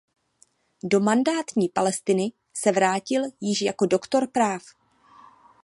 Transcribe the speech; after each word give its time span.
Do 0.83 0.99
mandátní 0.99 1.69
Palestiny 1.69 2.31
se 2.53 2.71
vrátil 2.71 3.23
již 3.41 3.61
jako 3.61 3.85
doktor 3.85 4.27
práv. 4.31 4.61